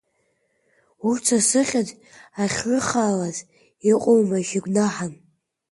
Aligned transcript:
Урҭ 1.07 1.25
са 1.27 1.37
сыхьӡ 1.47 1.89
ахьрыххалаз, 2.43 3.37
иҟоумашь 3.91 4.53
игәнаҳан? 4.57 5.13